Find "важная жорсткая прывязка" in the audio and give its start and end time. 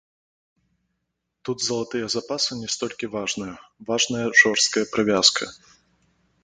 3.93-5.43